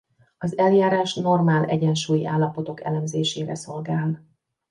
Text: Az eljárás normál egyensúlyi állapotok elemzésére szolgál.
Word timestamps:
Az 0.37 0.57
eljárás 0.57 1.15
normál 1.15 1.65
egyensúlyi 1.65 2.25
állapotok 2.25 2.83
elemzésére 2.83 3.55
szolgál. 3.55 4.25